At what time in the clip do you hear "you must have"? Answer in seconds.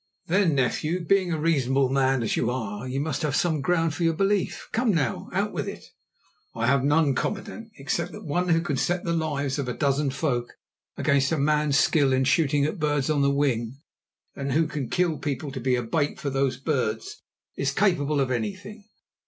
2.87-3.35